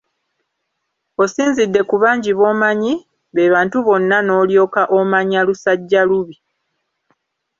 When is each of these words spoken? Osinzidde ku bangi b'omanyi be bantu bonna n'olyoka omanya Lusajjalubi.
Osinzidde 1.23 1.81
ku 1.89 1.95
bangi 2.03 2.31
b'omanyi 2.37 2.93
be 3.33 3.43
bantu 3.53 3.77
bonna 3.85 4.17
n'olyoka 4.23 4.81
omanya 4.97 5.39
Lusajjalubi. 5.47 6.35